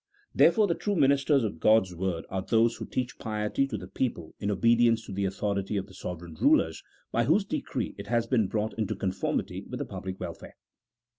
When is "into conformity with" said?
8.79-9.77